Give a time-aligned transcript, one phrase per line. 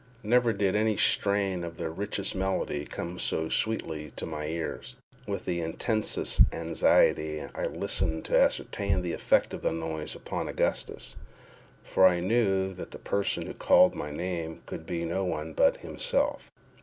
[0.23, 4.95] Never did any strain of the richest melody come so sweetly to my ears!
[5.27, 12.03] With the intensest anxiety I listened to ascertain the effect of the noise upon Augustus—for
[12.07, 16.51] I knew that the person who called my name could be no one but himself.